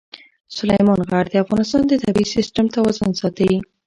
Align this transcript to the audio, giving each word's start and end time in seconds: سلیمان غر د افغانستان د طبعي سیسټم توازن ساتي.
سلیمان 0.57 0.99
غر 1.09 1.25
د 1.31 1.35
افغانستان 1.43 1.81
د 1.87 1.93
طبعي 2.03 2.25
سیسټم 2.35 2.65
توازن 2.75 3.11
ساتي. 3.21 3.51